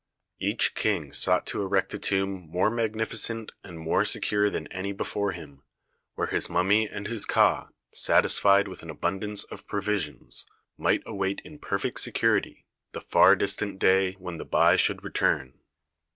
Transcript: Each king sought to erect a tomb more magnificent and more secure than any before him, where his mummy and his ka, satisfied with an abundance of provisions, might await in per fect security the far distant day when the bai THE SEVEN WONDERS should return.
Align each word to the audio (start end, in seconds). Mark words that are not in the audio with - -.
Each 0.39 0.73
king 0.73 1.13
sought 1.13 1.45
to 1.45 1.61
erect 1.61 1.93
a 1.93 1.99
tomb 1.99 2.49
more 2.49 2.71
magnificent 2.71 3.51
and 3.63 3.77
more 3.77 4.03
secure 4.03 4.49
than 4.49 4.65
any 4.73 4.93
before 4.93 5.33
him, 5.33 5.61
where 6.15 6.25
his 6.25 6.49
mummy 6.49 6.89
and 6.89 7.05
his 7.05 7.23
ka, 7.23 7.69
satisfied 7.93 8.67
with 8.67 8.81
an 8.81 8.89
abundance 8.89 9.43
of 9.43 9.67
provisions, 9.67 10.43
might 10.75 11.03
await 11.05 11.39
in 11.41 11.59
per 11.59 11.77
fect 11.77 11.99
security 11.99 12.65
the 12.93 12.99
far 12.99 13.35
distant 13.35 13.77
day 13.77 14.13
when 14.13 14.37
the 14.39 14.43
bai 14.43 14.71
THE 14.71 14.79
SEVEN 14.79 14.79
WONDERS 14.79 14.81
should 14.81 15.03
return. 15.03 15.59